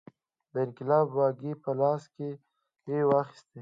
[0.51, 3.59] د انقلاب واګې په لاس کې واخیستې.